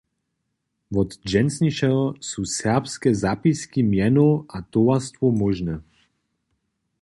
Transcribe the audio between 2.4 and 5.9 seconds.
serbske zapiski mjenow a towarstwow móžne.